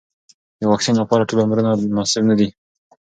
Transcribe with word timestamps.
د 0.59 0.61
واکسین 0.71 0.95
لپاره 1.01 1.27
ټول 1.29 1.39
عمرونه 1.45 1.69
مناسب 1.91 2.23
نه 2.29 2.35
دي. 2.39 2.49